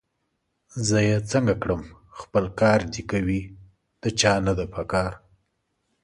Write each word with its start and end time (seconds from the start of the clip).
زه 0.87 0.97
یې 1.07 1.17
څنګه 1.31 1.53
کړم! 1.63 1.81
خپل 2.19 2.45
کار 2.59 2.79
دي 2.93 3.03
کوي، 3.11 3.41
د 4.01 4.03
چا 4.19 4.33
نه 4.45 4.53
ده 4.57 4.65
پکار 4.73 5.11